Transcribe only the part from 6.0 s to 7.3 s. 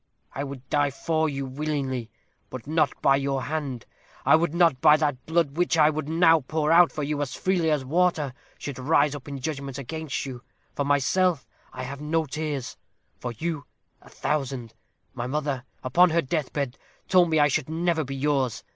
now pour out for you